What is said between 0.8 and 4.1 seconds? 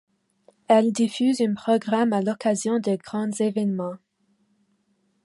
diffuse un programme à l'occasion de grands événements.